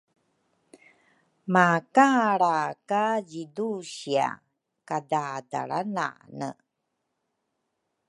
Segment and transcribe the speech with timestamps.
[1.53, 2.59] Makalra
[2.89, 4.27] ka zidusia
[4.87, 6.49] kadadalranane